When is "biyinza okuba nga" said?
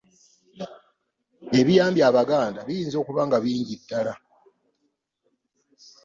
2.67-3.37